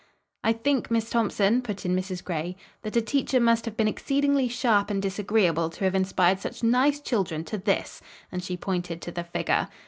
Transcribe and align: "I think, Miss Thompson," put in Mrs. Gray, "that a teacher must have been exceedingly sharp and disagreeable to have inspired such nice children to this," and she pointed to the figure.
"I 0.43 0.51
think, 0.53 0.89
Miss 0.89 1.11
Thompson," 1.11 1.61
put 1.61 1.85
in 1.85 1.95
Mrs. 1.95 2.23
Gray, 2.23 2.55
"that 2.81 2.95
a 2.95 3.03
teacher 3.03 3.39
must 3.39 3.65
have 3.65 3.77
been 3.77 3.87
exceedingly 3.87 4.47
sharp 4.47 4.89
and 4.89 4.99
disagreeable 4.99 5.69
to 5.69 5.83
have 5.83 5.93
inspired 5.93 6.39
such 6.39 6.63
nice 6.63 6.99
children 6.99 7.43
to 7.43 7.59
this," 7.59 8.01
and 8.31 8.43
she 8.43 8.57
pointed 8.57 8.99
to 9.03 9.11
the 9.11 9.23
figure. 9.25 9.67